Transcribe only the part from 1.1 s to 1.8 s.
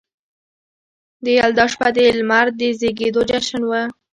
د یلدا